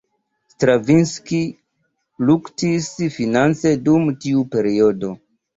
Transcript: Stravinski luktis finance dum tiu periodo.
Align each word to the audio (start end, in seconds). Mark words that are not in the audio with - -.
Stravinski 0.53 1.41
luktis 2.29 2.89
finance 3.19 3.75
dum 3.89 4.11
tiu 4.25 4.47
periodo. 4.57 5.17